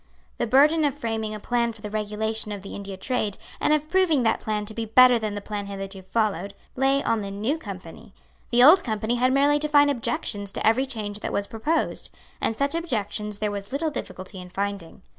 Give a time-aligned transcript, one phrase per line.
[0.39, 3.87] The burden of framing a plan for the regulation of the India trade, and of
[3.87, 7.59] proving that plan to be better than the plan hitherto followed, lay on the New
[7.59, 8.11] Company.
[8.49, 12.09] The Old Company had merely to find objections to every change that was proposed;
[12.41, 15.03] and such objections there was little difficulty in finding.